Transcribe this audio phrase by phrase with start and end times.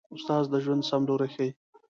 [0.15, 1.49] استاد د ژوند سم لوری ښيي.